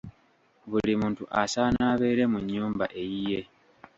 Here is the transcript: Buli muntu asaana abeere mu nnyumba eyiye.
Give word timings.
Buli 0.69 0.93
muntu 1.01 1.23
asaana 1.41 1.81
abeere 1.93 2.23
mu 2.31 2.39
nnyumba 2.43 2.85
eyiye. 3.01 3.41